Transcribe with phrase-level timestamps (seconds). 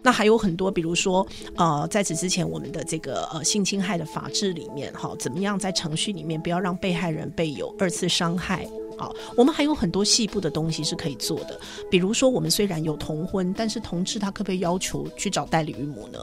[0.00, 8.66] 那还有很多，比如说，呃，在此之前，我们的这个呃性侵害的法制里面，哈，怎么样在程序里面不要让被害人被有二次伤害？
[8.96, 11.60] 好，我们还有很多细部的东西是可以做的。
[11.90, 16.18] 比如说，我们虽然有同婚，但是同志他可不可以要求去找代理孕母呢？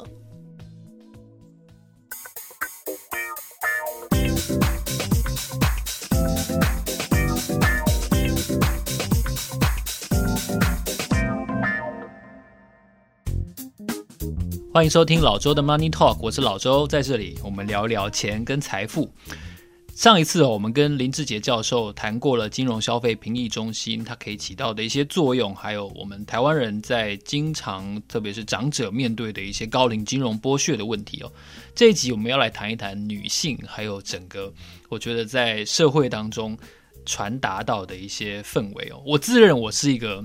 [14.75, 19.09] 欢迎收听老周的 Money Talk，我是老周，在这里我们聊一聊钱跟财富。
[19.95, 31.31] 上一次我们跟林志杰教授谈过了金融消费评议中心它可以起到的一些作用，还有我们台湾人在经常，特别是长者面对的一些高龄金融剥削的问题哦。
[31.73, 34.53] 这一集我们要来谈一谈女性，还有整个
[34.89, 36.57] 我觉得在社会当中
[37.05, 39.01] 传达到的一些氛围哦。
[39.05, 40.21] 我自认我是一个。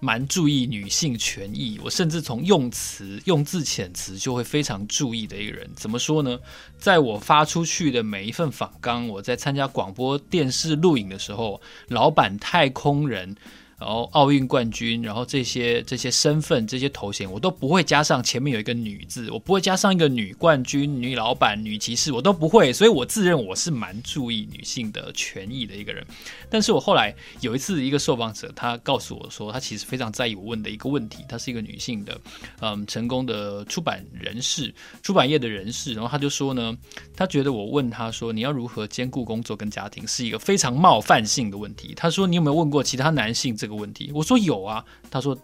[0.00, 5.70] 蛮注意女性权益，我甚至从用词、用字遣词就会非常注意的一个人。
[5.76, 6.38] 怎么说呢？
[6.78, 13.36] 在我发出去的每一份访纲，我在参加广播电视录影的时候，老板、太空人。
[13.80, 22.70] 然后奥运冠军，然后这些这些身份、这些头衔，我都不会加上前面有一个女字，我不会加上一个女冠军、女老板、女骑士，我都不会。
[22.74, 26.06] 所以我自认我是蛮注意女性的权益的一个人。
[26.50, 31.24] 但是我后来有一次，一个受访者他告诉我说，他其实非常在意我问的一个问题。
[31.26, 32.20] 她是一个女性的，
[32.60, 35.94] 嗯，成功的出版人士、出版业的人士。
[35.94, 36.76] 然后他就说呢，
[37.16, 41.94] 他觉得我问他说，你要如何兼顾工作跟家庭，是一个非常冒犯性的问题。
[41.96, 43.69] 他说，你有没有问过其他男性这个？
[43.70, 45.34] 个问题，我说有啊，他说，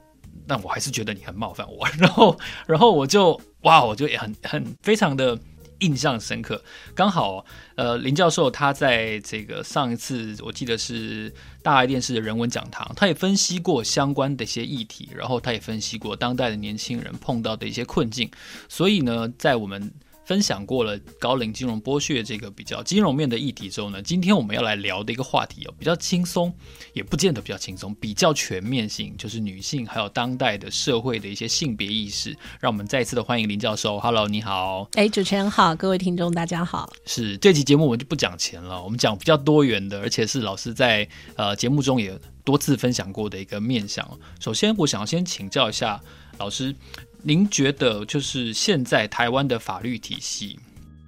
[0.46, 5.38] 但我还是觉得你很冒犯我，然后，然后我就哇，我就也很很非常的
[5.78, 6.62] 印象深刻。
[6.94, 7.44] 刚好，
[7.76, 18.30] 呃，林教授他在这个上一次，我记得是大爱电视的人文讲堂，他也分析过相关的一些议题，然后他也分析过当代的年轻人碰到的一些困境，
[18.68, 19.92] 所以呢，在我们。
[20.26, 26.52] 分享过了高龄金融剥削这个比较金融面的议题之后呢，今天我们要来聊的一个话题哦，比较轻松，
[26.92, 32.36] 也不见得比较轻松，比较全面性，就是女性还有当代的社会的一些性别意识。
[32.58, 34.88] 让我们再一次的欢迎林教授，Hello，你好。
[34.94, 36.92] 哎，主持人好，各位听众大家好。
[37.06, 44.18] 是这期节目我们就不讲钱了，我们讲比较多元的，而且是老师在呃节目中也多次分享过的一个面向。
[44.40, 46.00] 首先，我想要先请教一下
[46.38, 46.74] 老师。
[47.28, 50.56] 您觉得就是现在台湾的法律体系，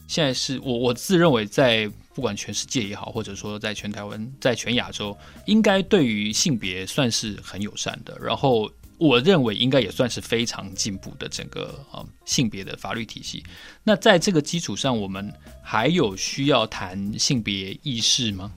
[0.09, 8.19] 现在是我我自认为在不管全世界也好，或者说在全台湾、在全亚洲，应该对于性别算是很友善的。
[8.21, 13.45] 然后我认为应该也算是非常进步的整个啊性别的法律体系。
[13.85, 18.53] 那在这个基础上，我们还有需要谈性别意识吗？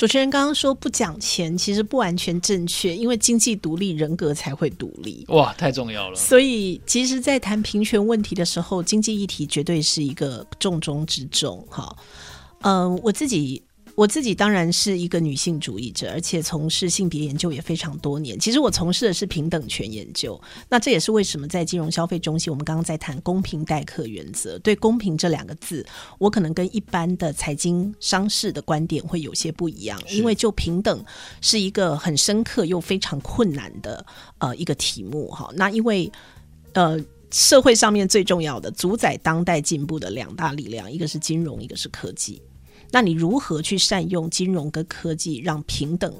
[0.00, 5.26] 主持人刚刚说不讲钱，其实不完全正确，因为经济独立，人格才会独立。
[5.28, 6.16] 哇，太重要了！
[6.16, 11.62] 所以，其实，在谈平权问题的时候，经济议题绝对是一个重中之重。
[11.68, 11.94] 哈，
[12.62, 13.62] 嗯，我自己。
[14.00, 18.38] 我自己当然是一个女性主义者，而且从事性别研究也非常多年。
[18.38, 20.40] 其实我从事的是平等权研究，
[20.70, 24.58] 那这也是为什么在金融消费中心，我们刚刚在谈公平待客原则。
[24.60, 25.84] 对“公平”这两个字，
[26.16, 31.04] 我可能跟一般的财经商事的观点会有些不一样，因为就平等
[31.42, 34.06] 是一个很深刻又非常困难的
[34.38, 35.52] 呃一个题目哈。
[35.54, 36.10] 那因为
[36.72, 36.98] 呃
[37.30, 42.40] 社会上面最重要的主宰当代进步的两大力量，一个是金融，一个是科技。
[42.90, 46.12] 那你如何去善用金融跟科技，让平等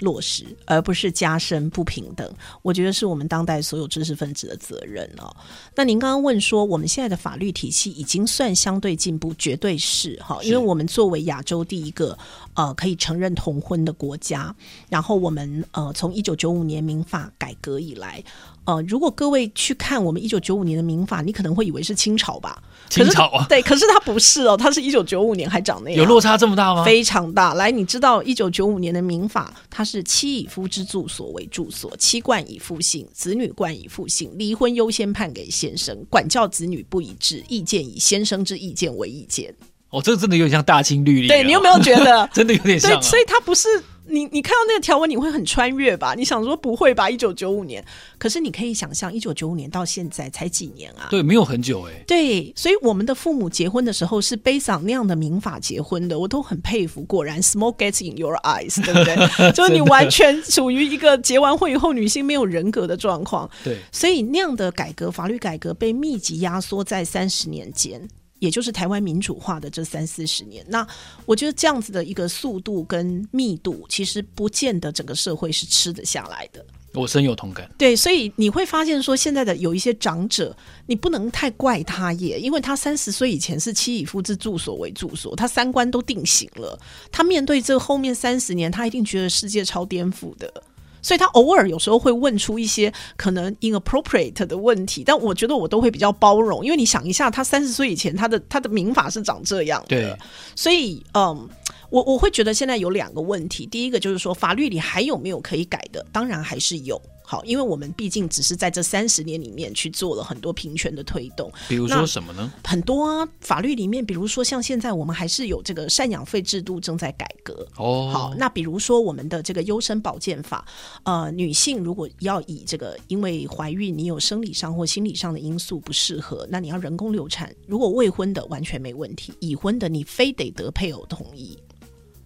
[0.00, 2.30] 落实，而不是加深不平等？
[2.60, 5.34] 我觉得是我们当代所有知识分子的责任哦。
[5.74, 12.18] 那您刚刚问说，我们现在的法律体系已经算相对进步，绝对是哈，因为我们作为亚洲第一个
[12.52, 14.54] 呃可以承认同婚的国家，
[14.90, 18.22] 然后我们呃从一九九五年民法改革以来。
[18.66, 22.60] 呃，如果各位去看我们一九九五年的民法，你可能会以为是清朝吧？
[22.88, 23.46] 清朝啊？
[23.48, 26.84] 对，可是它不是哦，它是一九九五年还长那样，有落差这么大吗？
[26.84, 27.54] 非常大。
[27.54, 39.54] 来，你知道一九九五年的民法，它是妻以夫之住所为住所，妻冠以夫姓，子女冠以父姓，离婚优先判给先生，管教子女不一致，意见以先生之意见为意见。
[39.90, 41.28] 哦，这个真的有点像大清律例，哦。
[41.28, 43.00] 对，你有没有觉得 真的有点像，啊？
[43.00, 43.68] 所以它不是。
[44.08, 46.14] 你你看到那个条文，你会很穿越吧？
[46.14, 47.10] 你想说不会吧？
[47.10, 47.84] 一九九五年，
[48.18, 51.08] 可是你可以想象，一九九五年到现在才几年啊？
[51.10, 52.04] 对，没有很久哎、欸。
[52.06, 57.02] 对，所以我们的父母结婚的时候是背上那样的民法结婚的，我都很佩服。
[57.02, 59.52] 果然，smoke gets in your eyes，对不对？
[59.52, 63.50] 就是你完全处于一个结完婚以后女性没有人格的状况。
[63.64, 68.08] 对，所以那样的改革，法律改革被密集压缩在三十年间。
[68.38, 70.86] 也就是台湾民主化的这三四十年，那
[71.24, 76.64] 我觉得这样子的一个速度跟密度，其实不见得整个社会是吃得下来的。
[76.94, 77.70] 我深有同感。
[77.76, 80.56] 对，所以你会发现说，现在的有一些长者，
[80.86, 86.78] 你不能太怪他也，因为他三十岁以前是妻以夫之住所为住所，他三观都定型了。
[87.12, 90.62] 他面对这后面三十年，他一定觉得世界超颠覆的。
[91.06, 100.16] 所以他偶尔有时候会问出一些可能 inappropriate 的问题，但我觉得我都会比较包容，因为你想一下，他三十岁以前他的他的民法是长这样的，对，
[100.56, 101.48] 所以嗯。
[101.88, 106.04] 我我会觉得现在有两个问题，第一个就是说法律里还有没有可以改的？
[106.10, 111.52] 当然还是有，好，因为我们毕竟只是在这三十年里面去做了很多平权的推动。
[111.68, 112.52] 比如说什么呢？
[112.64, 117.66] 很多啊，法律里面，比如说像现在我们还是有这个赡养费制度正在改革。
[117.76, 120.64] 哦，好，那比如说我们的这个优生保健法，
[121.02, 131.58] 呃，女性如果要以这个因为怀孕你有生理上或心理上的因素不适合，那你要人工流产，如果未婚的完全没问题，已婚的你非得得配偶同意。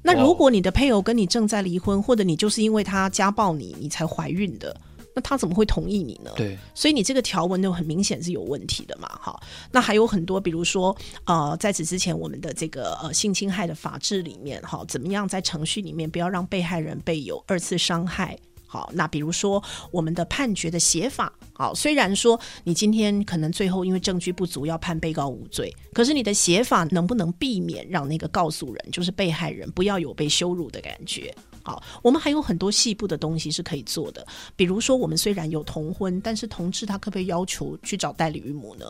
[0.03, 4.75] 那如果你的配偶跟你正在离婚，或者你就是因为他家暴你，你才怀孕的，
[5.15, 6.31] 那他怎么会同意你呢？
[6.37, 9.09] 对，所以你这个条文就很明显是有问题的嘛。
[9.09, 9.41] 哈，
[9.73, 18.39] 那还有很多，比如说呃，在此之前我们的这个呃性侵害的法制里面，哈，怎么样在程序里面不要让被害人被有二次伤害。
[18.67, 19.61] 好，那比如说
[19.91, 31.35] 我们的判决的写法，好，虽然说你今天可能最后因为证据不足要判被告无罪，可是你的写法能不能避免让那个告诉人，就是被害人不要有被羞辱的感觉？
[31.63, 34.27] 好，我们还有很多细部的东西是可以做的，
[34.57, 38.87] 比如说我们虽然有同婚，但是同志他可不可以要求去找代理孕母呢？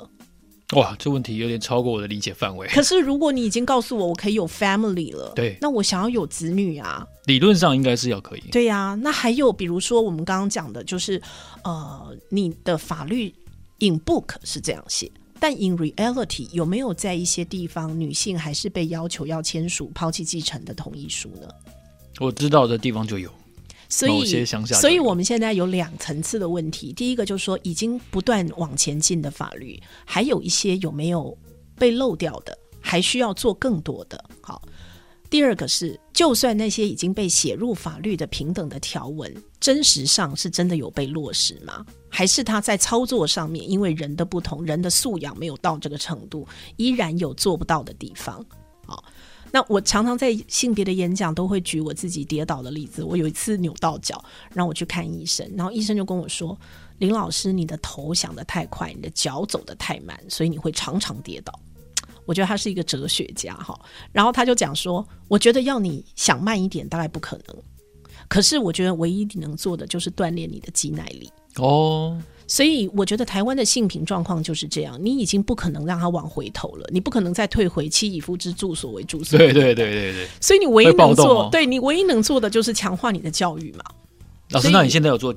[0.77, 2.69] 哇，这问题有点超过我的理解范围。
[2.69, 8.41] 可是如果你已经告诉我我可以有 family 了，对，那我想要有子女啊，理论上应该是要可以。
[8.53, 11.21] 对呀、啊，那还有比如说我们刚刚讲的，就是
[11.65, 13.35] 呃，你的法律
[13.81, 21.49] in book 是这样写，但 in reality 有没有在一些地方女性还是被要求要签署抛弃继承的同意书呢？
[22.21, 23.29] 我知道的地方就有。
[23.89, 26.93] 所以，所以我们现在有两层次的问题。
[26.93, 31.37] 第一个就是说，已经不断往前进的法律，还有一些有没有
[31.77, 34.25] 被漏掉的，还需要做更多的。
[34.41, 34.63] 好，
[35.29, 41.85] 第二个是，就算那些已经被写入法律的平等的条文，真实上是真的有被落实吗？
[42.09, 46.47] 还是他在操作上面，因为人的不同，人的素养没有到这个程度，
[46.77, 48.47] 依然有做不到的地方？
[49.53, 53.03] 那我常常在性别的演讲都会举我自己跌倒的例子。
[53.03, 56.57] 我有一次扭到脚，让我去看医生，然后医生就跟我说
[56.99, 61.59] ：“林老师，你的头想得太快，你的脚走得太慢，所以你会常常跌倒。”
[62.27, 63.79] 我觉得他是一个哲学家哈。
[64.13, 67.57] 然后他就讲说：“我觉得要你想慢一点，大概不可能。
[68.29, 72.21] 可是我觉得唯一你能做的就是锻炼你的肌耐力。”哦。
[72.51, 79.39] 所以我觉得台湾的性平状况就是这样，你已经不可能让他往回头了，你不可能再退回妻以夫之住所为住所。
[79.39, 80.29] 对对对对对。
[80.41, 83.85] 所以你唯一能做，对你唯一能做的就是强化你的教育嘛。
[84.51, 85.33] 老师，那你现在有做？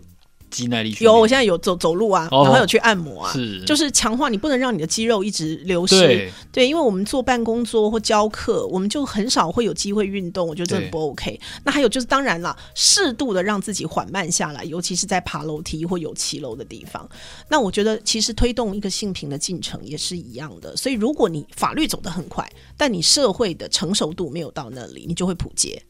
[0.53, 11.39] 肌耐力有，我现在有走走路啊，然后有去按摩啊，哦、是就是强化你不能让你的肌肉一直流失，对，对，因为我们坐办公桌或教课，我们就很少会有机会运动，我觉得这很不 OK。
[11.63, 17.09] 那还有就是，当然了，适度的让自己缓慢下来，尤其是在爬楼梯或有骑楼的地方。
[17.49, 20.77] 那我觉得其实推动一个性平的进程也是一样的。
[20.77, 22.47] 所以如果你法律走得很快，
[22.77, 25.81] 但你社会的成熟度没有到那里，你就会扑街。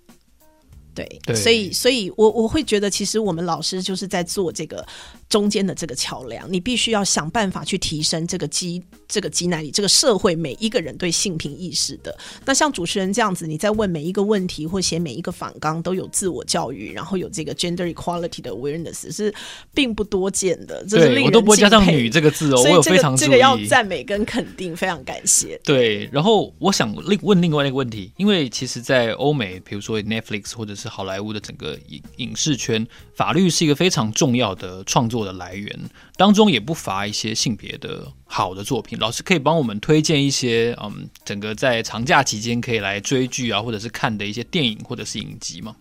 [0.94, 4.86] 对，对，所以，所以我我会觉得，其实我们老师就是在做这个
[5.28, 6.52] 中间的这个桥梁。
[6.52, 12.16] 你必须要想办法去提升这个肌这个肌耐力，这个社会每一个人对性平意识的。
[12.46, 19.34] 那像主持人这样子，你在问每一个问题或写每一个访纲，都有自我教育，然后有这个 gender equality 的 awareness 是
[19.74, 20.86] 并不多见的。
[20.88, 21.24] 这是令。
[21.24, 25.58] 我都不会加上“女”这个字哦， 所以这个、我有非常这个要赞美跟肯定，非常感谢。
[25.64, 32.86] 对，然后我想另问另外一个问题，因为其实，在欧美，比如说 Netflix 或者是是好莱坞的整个影影视圈，
[33.16, 35.80] 法律是一个非常重要的创作的来源，
[36.18, 39.00] 当中也不乏一些性别的好的作品。
[39.00, 45.74] 老师可以帮我们推荐一些，嗯，整个在长假期间可以来追剧啊，或者是看的一些电影或者是影集吗？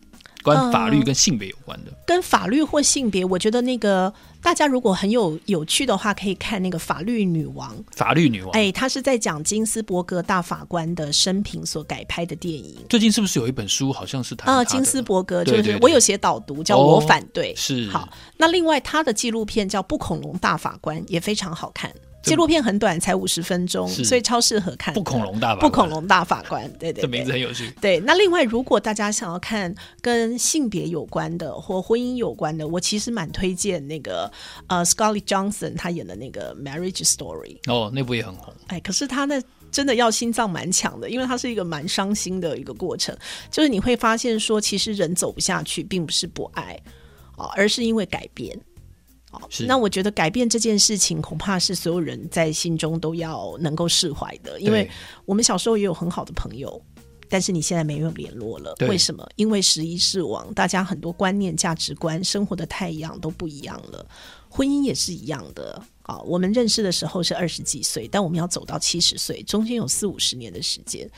[0.43, 7.75] 关法律跟性别有关的，呃，跟法律或性别，我觉得那个大家如果很有有趣的话，可以看那个《法律女王》。
[7.93, 12.77] 法律女王，哎，她是在讲金斯伯格大法官的生平所改拍的电影。
[12.89, 14.53] 最近是不是有一本书，好像是他？
[14.53, 17.53] 呃，金斯伯格就是我有写导读，叫我反对。
[17.53, 21.93] 哦，是好，那另外他的纪录片叫《不恐龙大法官》，也非常好看。
[22.23, 24.95] 纪录片很短，才五十分钟，所以超适合看。
[24.95, 27.71] 不恐龙大法不恐龙大法官，对对， 对，这名字很有趣。
[27.81, 34.31] 对，那另外，如果大家想要看跟性别有关的或婚姻有关的，我其实蛮推荐那个
[34.69, 37.59] 呃，Scarlett Johansson 他演的那个 Marriage Story。
[37.67, 38.55] 哦，那部也很红。
[38.69, 43.17] 哎，可是他那真的要心脏蛮强的，因为它是一个蛮伤心的一个过程。
[43.51, 46.79] 就是你会发现说，其实人走不下去，并不是不爱。
[47.37, 48.57] 啊，而是因为改变。
[49.49, 54.61] 是那我觉得改变这件事情，恐怕是所有人在心中都要能够释怀的。
[54.61, 54.89] 因为
[55.25, 56.81] 我们小时候也有很好的朋友，
[57.29, 59.27] 但是你现在没有联络了，为什么？
[59.37, 64.07] 因为时移世往，大家很多观念、价值观、生活的太阳都不一样了。
[64.49, 66.19] 婚姻也是一样的啊。
[66.21, 71.11] 我们认识的时候是二十几岁，但我们要走到七十岁，中间有四五十年的时间。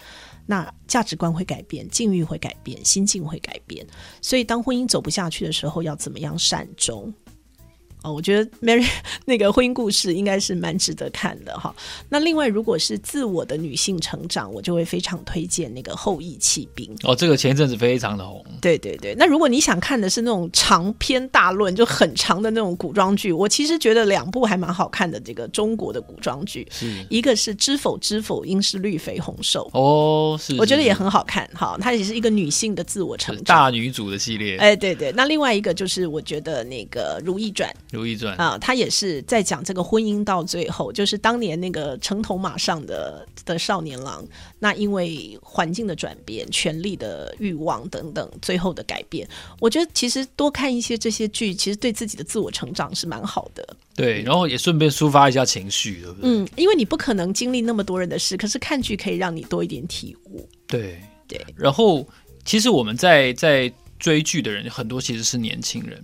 [0.46, 3.84] 那价值观会改变，境遇会改变，心境会改变。
[4.20, 7.12] 所以当婚姻走不下去的时候，要怎么样善终？
[8.04, 8.86] 哦，我觉得 Mary
[9.24, 11.74] 那个婚姻故事应该是蛮值得看的哈。
[12.10, 16.94] 那另外，如果是自我的女性成长，我就会非常推荐那个《后羿弃兵》。
[17.10, 18.44] 哦，这个前一阵子非常的红。
[18.60, 19.14] 对对对。
[19.16, 25.18] 那如果你想看的是那种长篇大论，就很长的那种古装剧，我其实觉得两部还蛮好看的。
[25.24, 29.70] 这个中国的古装剧，是一个是《知否知否，应是绿肥红瘦》。
[29.78, 31.78] 哦，是，是，我觉得也很好看哈。
[31.80, 34.58] 它也是一个女性的自我成长，大女主的系列。
[34.58, 35.10] 哎，对对。
[35.12, 37.70] 那另外一个就是我觉得那个《如懿传》。
[37.94, 44.26] 《如懿传》啊，他也是在讲这个婚姻到最后，就是当年那个城头马上的的少年郎，
[44.58, 49.26] 那因为环境的转变、权力的欲望等等，最后的改变。
[49.60, 53.76] 我觉得其实多看一些这些剧，其实对自己的自我成长是蛮好的。
[53.94, 56.30] 对，然后也顺便抒发一下情绪，对不对？
[56.30, 60.48] 嗯，因为你不可能经历那么多人的事，可是看剧可以让你多一点体悟。
[60.66, 62.06] 对对，然后
[62.44, 66.02] 其实我们在在追剧的人很多其实是年轻人。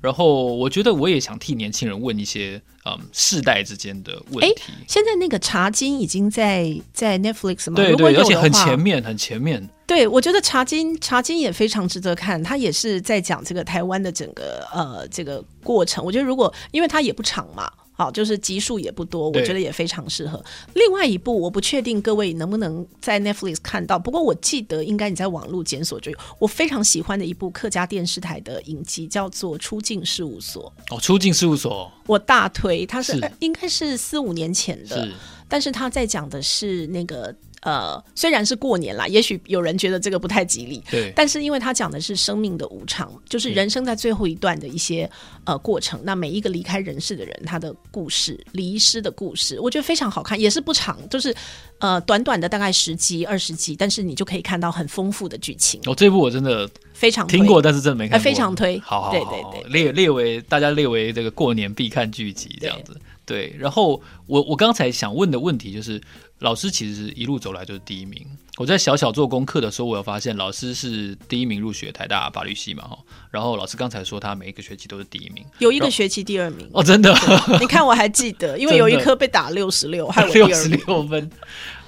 [0.00, 4.62] 然后我觉得我也想替年轻人问一些嗯世代之间的问题。
[4.88, 7.76] 现在那个《茶金》已经在在 Netflix 吗？
[7.76, 9.68] 对对，而且很前面，很前面。
[9.86, 16.04] 对，我觉得《茶金》《茶金》也非常值得看，它也是在讲这个台湾的整个呃这个过程。
[16.04, 17.70] 我觉得如果因为它也不长嘛。
[18.00, 20.42] 好，就是集数也不多，我觉得也非常适合。
[20.72, 26.16] 另外一部我不确定各位能不能在 Netflix 看到，不过我记得应该你在网络检索就有。
[26.38, 30.72] 我非常喜欢的一部客家电视台的影集叫做《出境事务所》。
[30.94, 35.12] 哦，《出境事务所》，我大推，它是，是应该是四五年前的，是，
[35.46, 37.36] 但是他在讲的是那个。
[37.62, 41.12] 呃，虽然是过年啦，也许有人觉得这个不太吉利，对。
[41.14, 45.08] 但是因为他讲的是生命的无常，就是人生在最后一段的一些
[45.44, 46.00] 呃过程。
[46.02, 51.34] 那每一个离开人世的人，他的故事、离世的故事，我觉得非常好看，也是不长，就是
[51.80, 55.78] 呃短短的大概十集、二十集，但是你就可以看到很丰富的剧情。
[55.84, 58.78] 哦，这部我真的非常听过，但是真的没看过，呃，非常推。
[58.80, 62.94] 好好好，对对对，对，列列为大家列为这个过年必看剧集这样子。
[63.26, 66.00] 对，对，然后我我刚才想问的问题就是。
[66.40, 68.26] 老师其实一路走来就是第一名。
[68.56, 72.98] 我在小小做功课的时候，我有发现老师是第一名入学台大法律系嘛，哈。
[73.30, 77.14] 然后老师刚才说他每一个学期都是第一名，有一个学期第二名哦，真的。
[77.58, 81.30] 你看我还记得，因为 有一科被打六十六，还有六十六分。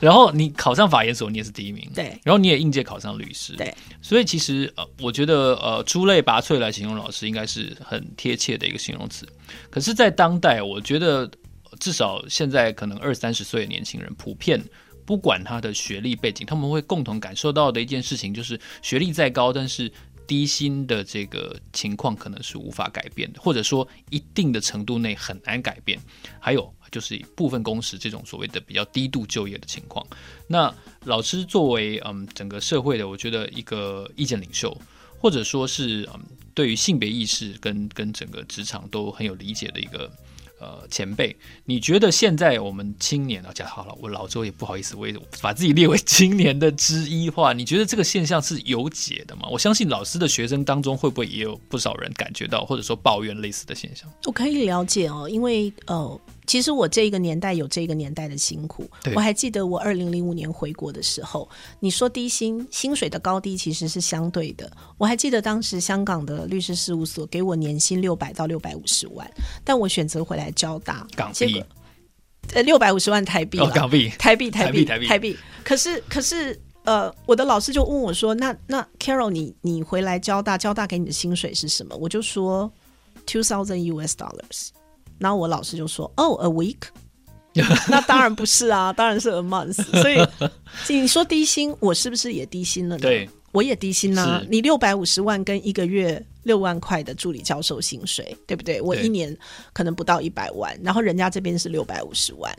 [0.00, 2.18] 然后你考上法研所，你也是第一名，对。
[2.24, 3.74] 然后你也应届考上律师，对。
[4.00, 9.26] 所以其实呃，我觉得呃，出类拔萃来形容老师，应该是很贴切的一个形容词。
[9.68, 11.30] 可是，在当代，我觉得
[11.80, 14.62] 至少现在可能二三十岁的年轻人普遍。
[15.04, 19.92] 不管他的学历背景，他们会共同感受到的一件事情就是，学历再高，但是
[20.28, 25.98] 低薪的这个情况可能是无法改变的，或者说一定的程度内很难改变。
[26.38, 30.06] 还有就是部分工时这种所谓的比较低度就业的情况。
[30.46, 30.72] 那
[31.04, 34.74] 老师作为嗯整个社会的，我觉得一个意见领袖，
[35.18, 36.20] 或者说是嗯
[36.54, 40.08] 对于性别意识跟跟整个职场都很有理解的一个。
[40.62, 49.48] 呃，前辈，你觉得现在我们青年啊，讲好了，我老周也不好意思，我也把自己列为青年的之一话，你觉得这个现象是有解的吗？
[49.50, 54.08] 我相信老师的学生当中，会不会也有不少人感觉到，或者说抱怨类似的现象？
[54.24, 56.20] 我可以了解哦，因为呃。
[56.46, 58.88] 其实我这个年代有这个年代的辛苦。
[59.14, 61.48] 我还记得我二零零五年回国的时候，
[61.80, 64.70] 你说低薪，薪水的高低其实是相对的。
[64.98, 69.30] 我还记得当时香港的律师事务所给我年薪六百到六百五十万，
[69.64, 71.64] 但我选择回来交大，港币，
[72.52, 75.36] 呃，六百五十万台币，哦，港币，台币，台币，台币，台币。
[75.64, 82.70] 可是，可是，呃，我的老师就问我说：“那，那 Carol，你你回来交大，交大给你的薪水是什么？”我就说
[83.26, 84.70] ：“Two thousand US dollars。”
[85.22, 86.78] 然后我老师就说：“哦、oh,，a week？
[87.88, 89.80] 那当然不是啊，当然是 a month。
[90.00, 90.18] 所以
[91.00, 93.02] 你说低薪，我是不是也低薪了呢？
[93.02, 94.42] 对，我也低薪啊。
[94.50, 98.80] 你六百五十万跟一个月六万块的助理教授薪水，对不对？
[98.80, 99.36] 我一年
[99.72, 102.52] 可能不到一百万，然后人家这边是六百五十万。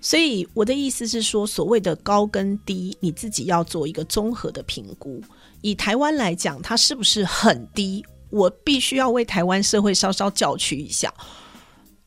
[0.00, 5.22] 所以我的意思是说，所谓的高跟低，你自己要做一个综合的评估。
[5.60, 8.04] 以台湾来讲，它是不是很低？
[8.30, 11.12] 我必须要为台湾社会稍稍叫屈一下。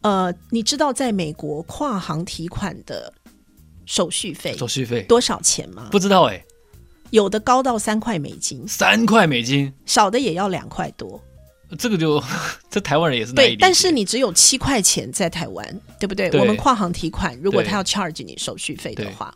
[0.05, 3.11] 呃，你知道在美国跨行提款的
[3.87, 5.01] 手续费手续费？
[5.01, 5.87] 多少钱吗？
[5.91, 6.45] 不知道哎、欸，
[7.09, 11.19] 有的高到三块美金，三块美金，少的也要两块多。
[11.79, 12.21] 这个就
[12.69, 16.29] 这台湾人也是对，但是你只有七块钱在台湾，对不对？
[16.29, 16.39] 对。
[16.39, 19.33] 我们跨行提款，如果他要 charge 你手续费的话，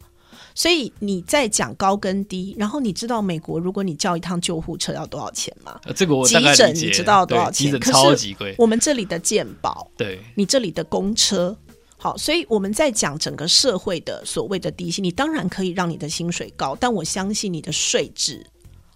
[0.59, 5.79] 所以你在讲高跟低，然后你知道美国如果你叫一趟救护车要多少钱吗？
[5.95, 7.67] 这个我急诊你知道多少钱？
[7.67, 8.53] 急诊超级贵。
[8.57, 11.57] 我们这里的健保，对，你这里的公车。
[11.95, 18.45] 好，所以我们在讲整个社会的所谓的低薪，你当然可以让你的薪水高，但我相信你的税制，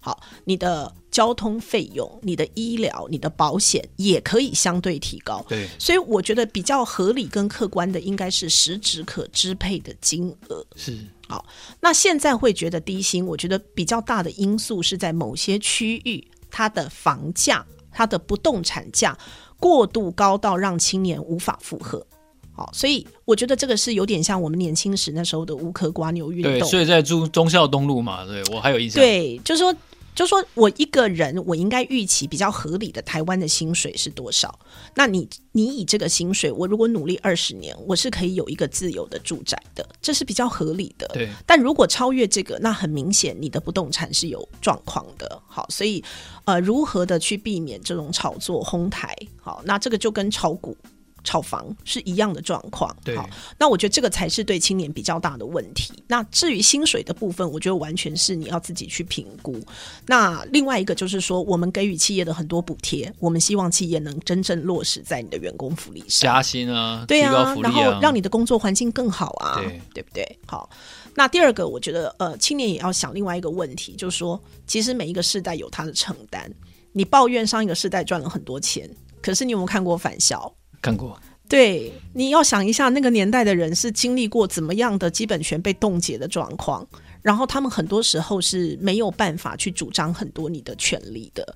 [0.00, 5.42] 好，你的交通费用、你的医疗、你的保险也可以相对提高。
[5.48, 10.62] 对，所以我觉得比较合理跟客观的应该是实质可支配的金额。
[10.76, 11.46] 是，好，
[11.80, 19.16] 那现在会觉得低薪，我觉得比较大的因素是在某些区域，它的房价、它的不动产价
[19.58, 22.06] 过度高到让青年无法负荷。
[22.52, 26.52] 好，所以我觉得这个是有点像我们年轻时那时候的无壳瓜牛运动。
[26.52, 29.02] 对，所以在中中孝东路嘛，对我还有印象。
[29.02, 29.74] 对，就是说，
[30.14, 34.58] 就说我一个人，我应该预期比较合理的台湾的薪水是多少？
[34.94, 41.06] 那你你以这个薪水，我如果努力二十年，我是可以有一个自由的住宅的，这是比较合理的。
[41.08, 41.28] 对。
[41.44, 45.40] 但如果超越这个，那很明显你的不动产是有状况的。
[45.46, 46.02] 好，所以
[46.44, 49.16] 呃，如何的去避免这种炒作哄抬？
[49.40, 50.76] 好，那这个就跟炒股。
[51.24, 53.16] 炒房是一样的状况，对。
[53.16, 53.28] 好，
[53.58, 55.92] 那我觉得这个才是对青年比较大的问题。
[56.06, 59.58] 那至于薪水的部分，我觉得完全是你要自己去评估。
[60.06, 70.38] 那另外一个就是说，我们给予企业的很多补贴，我们希望企业能真正落实在你的员工福利上，加薪啊，对啊，然后让你的工作环境更好啊，对，对不对？
[70.46, 70.68] 好，
[71.14, 76.50] 那第二个，我觉得呃，青年也要想另外一个问题，就是说，其实每一个世代有他的承担。
[76.92, 78.88] 你抱怨上一个世代赚了很多钱，
[79.20, 80.54] 可是你有没有看过返校？
[80.84, 86.86] 看过，对，你要想一下，那个年代的人是经历过怎么样的基本权被冻结的状况，
[87.22, 91.54] 然后他们很多时候是没有办法去主张很多你的权利的。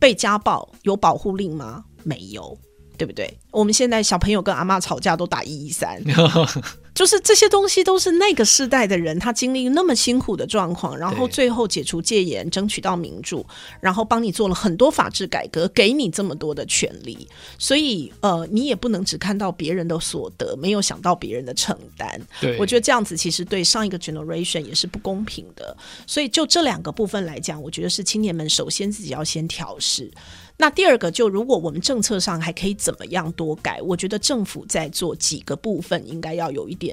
[0.00, 1.84] 被家暴有保护令吗？
[2.02, 2.58] 没有，
[2.98, 3.32] 对不对？
[3.52, 6.02] 我们现在小朋友跟阿妈吵架都打一一三。
[6.96, 13.44] 就是这些东西都是那个世代的人，他经历那么辛苦的状况，然后最后解除戒严，争取到民主，
[13.80, 17.28] 然后帮你做了很多法制改革，给你这么多的权利，
[17.58, 22.18] 所以呃，你也不能只看到别人的所得，没有想到别人的承担。
[22.40, 25.76] 对，我觉得这样子其实对上一个 generation 也是不公平的。
[26.06, 30.10] 所以就这两个部分来讲，我觉得是青年们首先自己要先调试。
[30.58, 33.78] 那第二个，就如果我们政策上还可以怎么样多改？
[33.82, 36.85] 我觉得政府在做几个部分，应该要有一点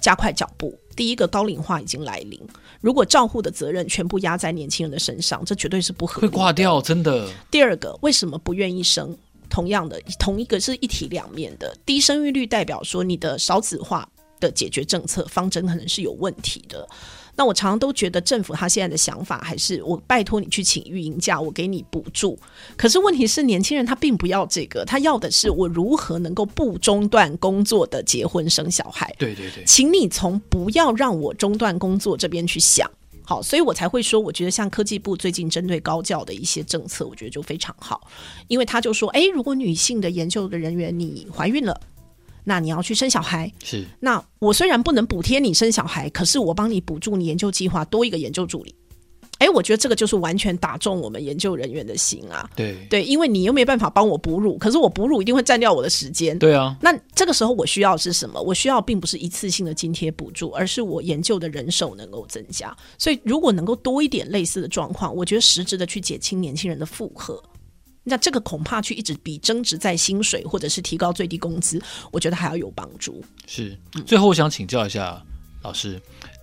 [0.00, 0.74] 加快脚步。
[0.94, 2.40] 第一个，高龄化已经来临，
[2.80, 7.28] 如果照护的责任全部压在年轻人的身上，这绝对是不合理，会挂掉，真的。
[7.50, 9.14] 第二个，为什么不愿意生？
[9.50, 14.08] 同样的，同一个是一体两面的，低生育率代表说你的少子化
[14.40, 16.88] 的解决政策方针可能是有问题的。
[17.36, 22.38] 那我常常都觉得政府他现在的想法还是我拜托你去请育婴假，我给你补助。
[22.76, 29.14] 可是问题是年轻人他并不要这个，他要的是我如何能够不中断工作的结婚生小孩。
[29.18, 32.90] 对对对，请你从不要让我中断工作这边去想。
[33.22, 38.08] 好，所以我才会说，我觉得像科技部最近针对高教的一些政策，我觉得就非常好，
[38.48, 41.78] 因为他就说，诶，如果女性的研究的人员你怀孕了。
[42.48, 43.84] 那你要去生小孩，是。
[43.98, 48.72] 那我虽然不能补贴你生小孩，可是我帮你补助你研究计划多一个研究助理。
[49.38, 52.48] 哎，我觉得这个就是完全打中我们研究人员的心啊。
[52.54, 56.38] 对对，因为你又没办法帮我哺乳，可是我哺乳一定会占掉我的时间。
[56.38, 56.76] 对啊。
[56.80, 58.40] 那这个时候我需要的是什么？
[58.40, 62.74] 我需要并不是一次性的津贴补助，而是我研究的人手能够增加。
[62.96, 67.42] 所以如果能够多一点类似的状况，我觉得实质的去减轻年轻人的负荷。
[68.08, 73.22] 那这个恐怕去一直比增值在薪水，或者是提高最低工资，我觉得还要有帮助。
[73.46, 75.20] 是，最后我想请教一下
[75.62, 76.00] 老师，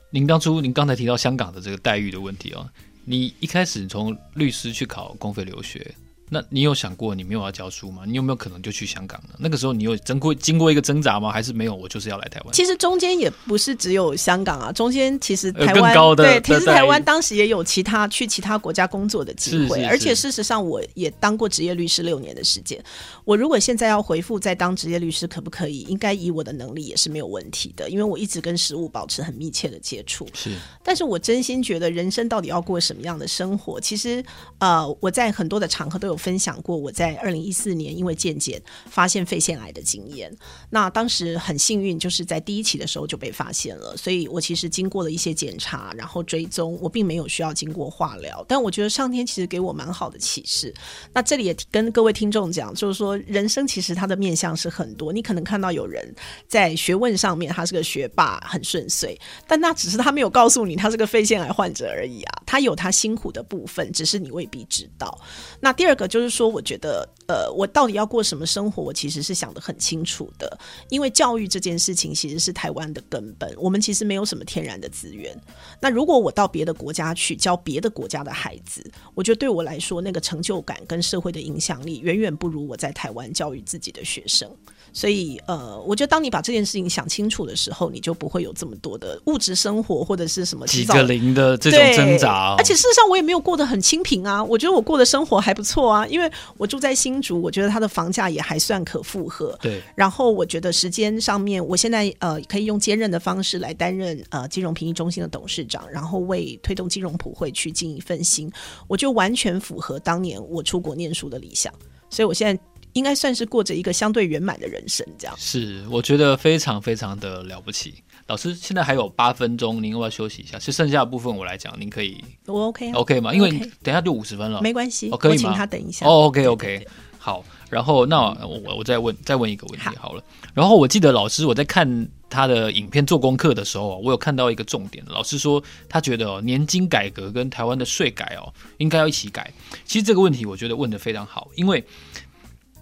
[0.10, 2.69] 您当初您刚才提到香港的这个待遇的问题哦，
[3.06, 5.95] 你一开始从律师去考公费留学。
[6.34, 8.02] 那你有想过你没有要教书吗？
[8.08, 9.36] 你有没有可能就去香港呢？
[9.38, 11.32] 那个时候你有经过经过一个挣扎吗？
[11.32, 11.76] 还是没有？
[11.76, 12.52] 我就是要来台湾。
[12.52, 22.84] 其实中间也不是只有香港啊，中间其实台湾对，其实台湾当时也有其他去其他国家工作的机会，是是是，而且事实上我也当过职业律师六年的时间。
[23.24, 25.82] 我如果现在要回复再当职业律师可不可以？
[25.89, 30.28] 应该以我的能力也是没有问题的，因为我一直跟实务保持很密切的接触。
[30.34, 33.80] 是，但是我真心觉得人生到底要过什么样的生活？
[33.80, 34.24] 其实
[34.60, 37.13] 呃，我在很多的场合都有分享过我在。
[37.23, 40.33] 二零一四年，因为健检发现肺腺癌的经验，
[40.69, 43.95] 那当时很幸运，就是在第一期的时候就被发现了。
[43.95, 48.43] 所以我其实经过了一些检查，然后追踪，我并没有需要经过化疗。
[48.47, 50.73] 但我觉得上天其实给我蛮好的启示。
[51.13, 55.12] 那这里也跟各位听众讲，就是说人生其实它的面向是很多。
[55.12, 56.13] 你可能看到有人
[56.47, 62.41] 在学问上面他是个学霸，很顺遂，但那只是他没有告诉你他是个肺腺癌患者而已啊。
[62.45, 65.17] 他有他辛苦的部分，只是你未必知道。
[65.59, 66.03] 那第二个。
[66.08, 70.58] 就是说，我觉得呃，我到底要过什么生活，我其实是想得很清楚的。
[70.89, 75.36] 因为教育这件事情其实是台湾的根本，我们其实没有什么天然的资源。
[75.80, 84.50] 那如果我到别的国家去教别的国家的孩子，我觉得对我来说，那个成就感跟社会的影响力远远不如我在台湾教育自己的学生。
[84.93, 92.56] 所以，呃，我觉得当你把这件事情想清楚的时候，你就不会有这么多的物质生活或者是什么几个零的这种挣扎哦。
[92.60, 94.43] 而且事实上，我也没有过得很清贫啊。
[94.43, 99.58] 我觉得我过的生活还不错啊，因为我住在新竹，我觉得它的房价也还算可负荷。
[99.60, 99.82] 对。
[99.95, 108.51] 然后我觉得时间上面，我现在呃可以用兼任的方式来担任呃金融评议中心的董事长，然后为推动金融普惠去尽一份心，
[108.88, 111.73] 我就完全符合当年我出国念书的理想。
[112.12, 112.62] 所以我现在。
[112.93, 117.95] 应该算是过着一个相对圆满的人生，这样是我觉得非常非常的了不起。
[118.27, 120.58] 老师，现在还有八分钟，您要不要休息一下？
[120.58, 123.34] 是剩下的部分我来讲，您可以我 OK 啊，OK 吗？
[123.34, 123.49] 因为
[123.82, 125.38] 等一下就五十分了，没关系，哦，可以吗？
[125.38, 126.06] 请他等一下。
[126.06, 127.43] 哦，OK OK，好。
[127.69, 130.21] 然后那我我再问再问一个问题好了。
[130.21, 139.51] 好，然后我记得老师我在看他的影片做功课的时候，我有看到一个重点，老师说他觉得哦，年金改革跟台湾的税改哦应该要一起改。
[139.86, 141.84] 其实这个问题我觉得问的非常好，因为。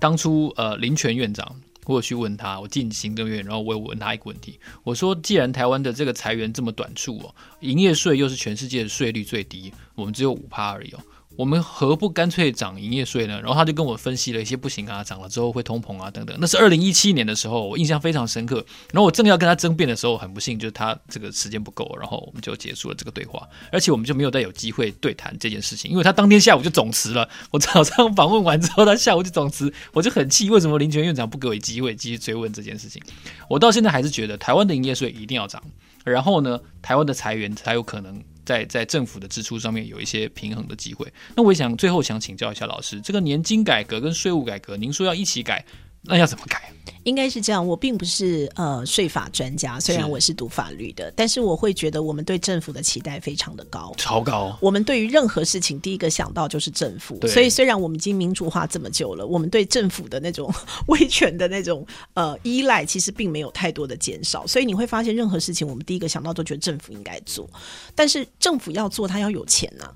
[0.01, 10.99] 当初呃林泉院长，我有去问他，我进行政院，然后我有问他一个问题，我说既然台湾的这个裁员这么短促哦，营业税又是全世界的税率最低，我们只有五趴而已哦。
[11.37, 13.39] 我们何不干脆涨营业税呢？
[13.39, 16.37] 然后他就跟我分析了一些不行啊，涨了之后会通膨啊等等。
[16.39, 18.63] 那是二零一七年的时候，我印象非常深刻。
[18.91, 27.27] 然后我正要跟他争辩的时候，很不幸就是他这个时间不够，然后我们就结束了这个对话，而且我们就没有再有机会对谈这件事情，因为他当天下午就总辞了。
[27.49, 33.01] 我早上访问完之后，他下午就总辞，我就很气，为什么林权院长不给我机会继续追问这件事情？
[33.49, 35.63] 我到现在还是觉得台湾的营业税一定要涨，
[36.03, 38.21] 然后呢，台湾的裁员才有可能。
[38.45, 41.11] 在在政府的支出上面有一些平衡的机会。
[41.35, 45.65] 那我也想最后想请教一下老师，这个年金改革跟税务改革，您说要一起改，
[46.03, 46.71] 那要怎么改？
[47.03, 54.55] 应该是这样，我并不是呃税法专家，虽然我是读法律的，是，但是我会觉得我们对政府的期待非常的高，超高。
[54.61, 57.19] 我们对于任何事情，第一个想到就是政府。
[57.27, 60.53] 所以虽然我们已经民主化这么久了，我们对政府的那种
[60.89, 64.45] 威权的那种呃依赖，其实并没有太多的减少。
[64.45, 67.49] 所以你会发现，任何事情我们第一个想到都觉得政府应该做，
[67.95, 69.93] 但是政府要做，他要有钱呐、啊。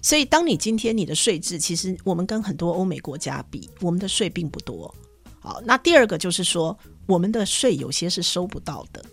[0.00, 4.94] 所以当你今天你的税制，其实我们跟很多欧美国家比，我们的税并不多。
[5.40, 9.04] 好，那第二个就是说，我们的税有些是收不到的，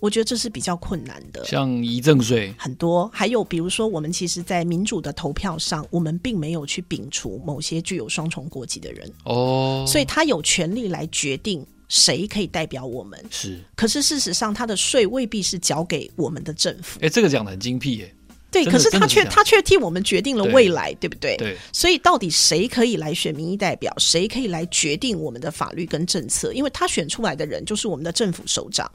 [0.00, 1.44] 我觉得这是比较困难的。
[1.44, 13.22] 像遗赠税很多，还有比如说，我们其实，在民主的投票上，我们并没有去摒除某些具有双重国籍的人哦，所以他有权利来决定谁可以代表我们。
[13.30, 16.98] 是，可是事实上，他的税未必是缴给我们的政府。
[17.02, 18.14] 哎，这个讲的很精辟耶。
[18.50, 21.36] 对，可是他却他却替我们决定了未来，对，对不对？
[21.36, 21.56] 对。
[21.72, 23.92] 所以到底谁可以来选民意代表？
[23.98, 26.52] 谁可以来决定我们的法律跟政策？
[26.52, 28.90] 因为他选出来的人就是我们的政府首长、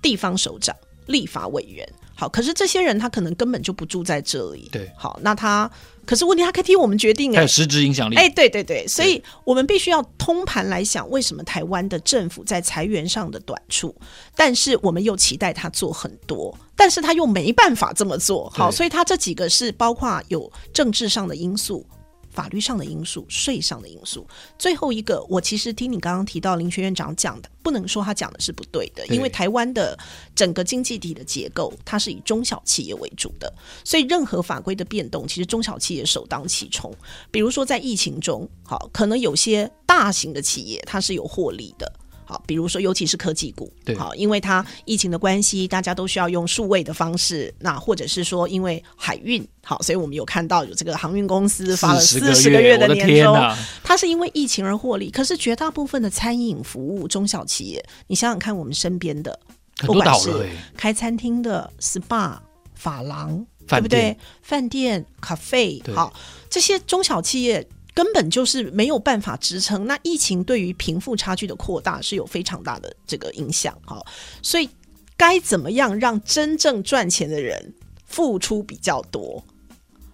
[0.00, 0.74] 地方首长、
[1.06, 1.88] 立法委员。
[2.16, 4.68] 好，可是这些人他可能根本就不住在这里。
[4.70, 4.88] 对。
[4.96, 5.68] 好，那他
[6.06, 8.14] 可是问题，他可以替我们决定，哎，有实质影响力。
[8.14, 13.92] 哎，对对对，所以我们必须要通盘来想，为什么台湾的政府在裁员上的短处，
[14.36, 16.56] 但是我们又期待他做很多。
[16.76, 21.86] 但是他又没办法这么做，好，所以他这几个是包括有政治上的因素、
[22.34, 24.26] 法律上的因素、税上的因素。
[24.58, 29.96] 最后一个，我其实听你刚刚提到林学院长讲的，不能说他讲的是不对的，因为台湾的
[30.34, 33.50] 整个经济体的结构，它是以中小企业为主的，
[33.84, 36.92] 所以任何法规的变动，其实中小企业首当其冲。
[37.30, 41.90] 比如说在疫情中，好，可能有些大型的企业它是有获利的。
[42.24, 53.36] 好，比如说，尤其是科技股，对，好，因为它疫情的关系，大家都需要用数位的方式，那或者是说，因为海运，好，所以我们有看到有这个航运公司发了四十个月的年终，
[53.82, 55.10] 它是因为疫情而获利。
[55.10, 59.38] 可是绝大部分的餐饮服务中小企业，你想想看，我们身边的，
[59.78, 60.30] 不管是
[60.76, 62.38] 开餐厅的 SPA、
[62.74, 64.16] 发廊，对不对？
[64.42, 66.12] 饭店、咖啡，好，
[66.48, 67.66] 这些中小企业。
[67.94, 69.86] 根本就是没有办法支撑。
[69.86, 74.04] 那疫情对于贫富差距的扩大是有非常大的这个影响，哈。
[74.42, 74.68] 所以
[75.16, 77.72] 该怎么样让真正赚钱的人
[78.04, 79.42] 付出比较多？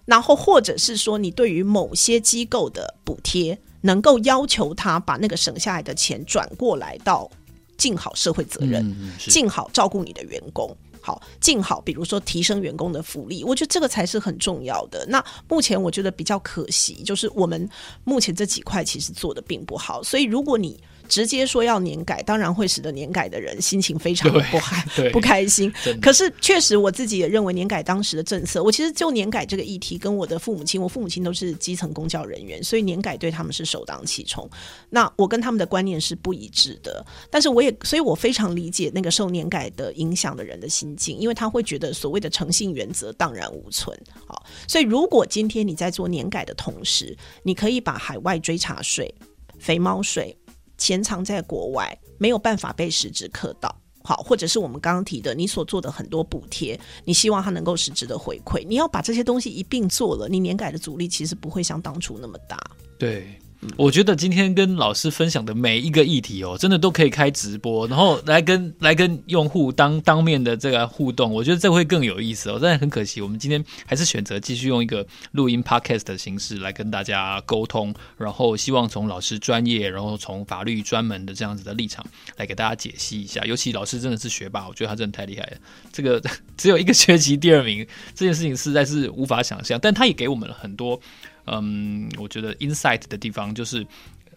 [0.05, 7.29] 然后或者是说，你对于某些机构的补贴，能够要求他把那个省下来的钱转过来到
[7.77, 10.75] 尽好社会责任，尽好照顾你的员工。
[11.01, 15.05] 好，尽好，比如说提升员工的福利，我觉得这个才是很重要的。
[15.07, 17.69] 那目前我觉得比较可惜，就是我们
[18.03, 20.03] 目前这几块其实做的并不好。
[20.03, 20.81] 所以如果你
[21.11, 24.77] 直接说要年改，当然会使得年改的人心情非常不好，
[25.11, 25.69] 不开心。
[26.01, 34.49] 可是确实我自己也认为年改当时的政策，我其实就年改这个议题，跟我的父母亲，我父母亲都是基层公教人员，所以年改对他们是首当其冲。
[34.89, 43.93] 那我跟他们的观念是不一致的，但是我也，所以我非常理解那个受年改的影响的人的心境，因为他会觉得所谓的诚信原则荡然无存。
[44.25, 49.13] 好，所以如果今天你在做年改的同时，你可以把海外追查税、
[49.59, 50.33] 肥猫税
[50.81, 53.73] 潜藏在国外，没有办法被实质刻到。
[54.03, 62.59] 好，或者是我们刚刚提的，你所做的很多补贴，你希望它能够实质的回馈，你要把这些东西一并做了，你年改的阻力其实不会像当初那么大。
[62.97, 63.39] 对。
[63.77, 72.59] 我觉得今天跟老师分享的每一个议题哦，真的都可以开直播，然后来跟来跟用户当当面的这个互动，我觉得这会更有意思哦。
[72.61, 82.03] 但是很可惜，我们今天还是选择继续用一个录音 podcast 的形式来跟大家沟通，然后希望从老师专业，然后从法律专门的这样子的立场
[82.37, 83.43] 来给大家解析一下。
[83.45, 85.57] 尤其老师真的是学霸，我觉得他真的太厉害了。
[85.91, 86.19] 这个
[86.57, 90.99] 只有一个学期第二名这件事情实在是无法想象，但他也给我们了很多。
[91.47, 93.85] 嗯，我觉得 insight 的地方就是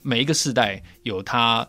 [0.02, 1.66] 每一个世代有他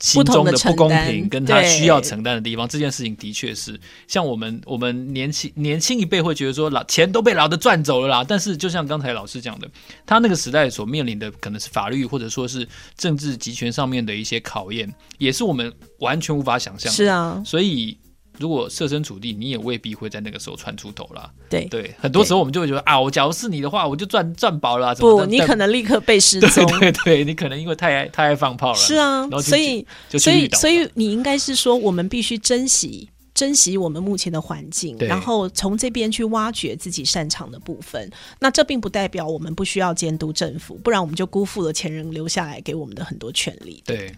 [0.00, 2.68] 心中的不公平，跟他需要承担的地方。
[2.68, 8.24] 这件事情的确是，像我们我们年轻年轻一辈会觉得说，老钱都被老的赚走了啦。
[8.26, 9.68] 但是就像刚才老师讲的，
[10.04, 16.96] 他那个时代所面临的可能是法律或者说是政治集权上面的一些考验，也是我们完全无法想象的。
[16.96, 17.96] 是啊，所以。
[18.38, 21.30] 如果设身处地，你也未必会在那个时候窜出头啦。
[21.48, 24.94] 对对，很多时候我们就会觉得啊，我假如是你的话，我就赚赚饱了。
[24.96, 26.66] 不，你可能立刻被失踪。
[26.78, 28.78] 对对对，你可能因为太爱太爱放炮了。
[28.78, 29.86] 是啊，所以
[30.18, 38.10] 所以所以你应该是说，我们必须珍惜珍惜我们目前的环境，然后从这边去挖掘自己擅长的部分。
[38.38, 43.82] 那这并不代表我们不需要监督政府，不然我们就辜负了前人留下来给我们的很多权利。
[43.84, 44.14] 对。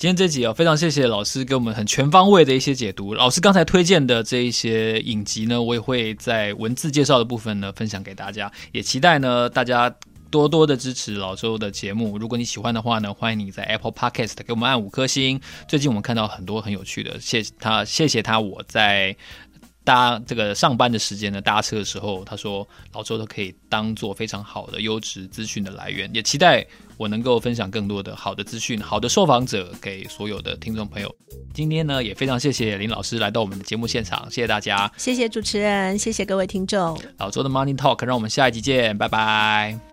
[0.00, 3.12] 今天这集啊，非常谢谢老师给我们很全方位的一些解读。
[3.12, 8.50] 老师刚才推荐的这一些影集呢，我也会在文字介绍的部分呢分享给大家。
[8.72, 9.94] 也期待呢大家
[10.30, 12.16] 多多的支持老周的节目。
[12.16, 15.38] 如果你喜欢的话呢，欢迎你在 Apple Podcast 给我们按五颗星。
[15.68, 18.40] 最近我们看到很多很有趣的，谢谢他，谢谢他。
[18.40, 19.14] 我在
[19.84, 26.10] 搭这个上班的时间呢，搭车的时候，他说老周都可以当做非常好的优质资讯的来源。
[26.14, 26.66] 也期待。
[26.96, 31.10] 我能够分享更多的好的资讯、好的受访者给所有的听众朋友。
[31.54, 37.00] 今天呢，也非常谢谢林老师来到我们的节目现场，谢谢大家，谢谢主持人，谢谢各位听众。
[37.16, 39.89] 老周的 Money Talk，让我们下一集见，拜拜。